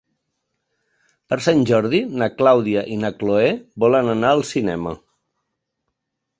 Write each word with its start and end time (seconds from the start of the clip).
Per 1.33 1.37
Sant 1.47 1.61
Jordi 1.71 1.99
na 2.23 2.31
Clàudia 2.41 2.85
i 2.97 2.99
na 3.03 3.13
Cloè 3.21 3.53
volen 3.87 4.13
anar 4.17 4.35
al 4.39 4.45
cinema. 4.57 4.99